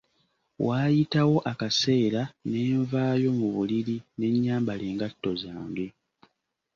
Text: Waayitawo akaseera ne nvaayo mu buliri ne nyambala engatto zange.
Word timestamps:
Waayitawo 0.65 1.37
akaseera 1.51 2.21
ne 2.49 2.61
nvaayo 2.81 3.29
mu 3.39 3.47
buliri 3.55 3.97
ne 4.17 4.27
nyambala 4.43 4.83
engatto 4.91 5.29
zange. 5.41 5.87